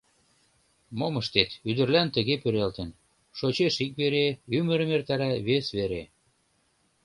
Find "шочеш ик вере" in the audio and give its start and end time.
3.37-4.25